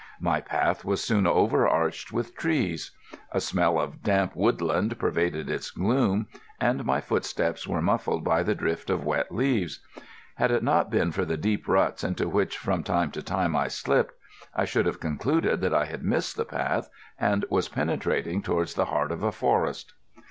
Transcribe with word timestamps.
My 0.19 0.41
path 0.41 0.83
was 0.83 1.03
soon 1.03 1.27
overarched 1.27 2.11
with 2.11 2.35
trees. 2.35 2.89
A 3.33 3.39
smell 3.39 3.79
of 3.79 4.01
damp 4.01 4.35
woodland 4.35 4.97
pervaded 4.97 5.47
its 5.47 5.69
gloom, 5.69 6.25
and 6.59 6.83
my 6.85 6.99
footsteps 6.99 7.67
were 7.67 7.83
muffled 7.83 8.23
by 8.23 8.41
the 8.41 8.55
drift 8.55 8.89
of 8.89 9.05
wet 9.05 9.31
leaves. 9.31 9.81
Had 10.37 10.49
it 10.49 10.63
not 10.63 10.89
been 10.89 11.11
for 11.11 11.23
the 11.23 11.37
deep 11.37 11.67
ruts 11.67 12.03
into 12.03 12.27
which 12.27 12.57
from 12.57 12.81
time 12.81 13.11
to 13.11 13.21
time 13.21 13.55
I 13.55 13.67
slipped, 13.67 14.15
I 14.55 14.65
should 14.65 14.87
have 14.87 14.99
concluded 14.99 15.63
I 15.71 15.85
had 15.85 16.01
missed 16.03 16.35
the 16.35 16.45
path 16.45 16.89
and 17.19 17.45
was 17.51 17.69
penetrating 17.69 18.41
towards 18.41 18.73
the 18.73 18.85
heart 18.85 19.11
of 19.11 19.21
a 19.21 19.31
forest. 19.31 19.93